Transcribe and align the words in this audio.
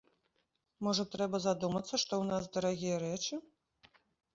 Можа 0.87 1.03
трэба 1.17 1.43
задумацца, 1.45 1.93
што 2.03 2.13
ў 2.23 2.33
нас 2.33 2.51
дарагія 2.59 2.95
рэчы? 3.09 3.35